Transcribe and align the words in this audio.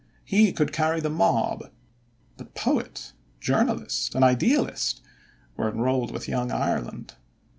He 0.25 0.51
could 0.51 0.73
carry 0.73 0.99
the 0.99 1.11
mob, 1.11 1.69
but 2.35 2.55
poet, 2.55 3.13
journalist, 3.39 4.15
and 4.15 4.23
idealist 4.25 4.99
were 5.55 5.69
enrolled 5.69 6.09
with 6.11 6.27
Young 6.27 6.51
Ireland. 6.51 7.13